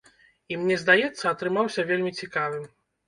І 0.53 0.57
мне 0.61 0.77
здаецца, 0.83 1.19
атрымаўся 1.33 1.85
вельмі 1.93 2.15
цікавым. 2.25 2.65